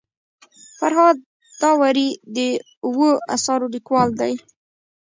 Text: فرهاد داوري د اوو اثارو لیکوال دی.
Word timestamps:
فرهاد 0.77 1.17
داوري 1.61 2.09
د 2.35 2.37
اوو 2.85 3.09
اثارو 3.35 3.67
لیکوال 3.75 4.09
دی. 4.19 4.33